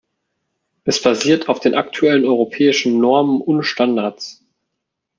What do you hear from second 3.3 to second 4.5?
und Standards.